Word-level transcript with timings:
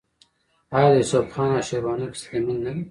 آیا 0.75 0.89
د 0.93 0.95
یوسف 1.01 1.25
خان 1.33 1.49
او 1.57 1.65
شیربانو 1.67 2.11
کیسه 2.13 2.27
د 2.31 2.35
مینې 2.45 2.61
نه 2.65 2.71
ده؟ 2.75 2.79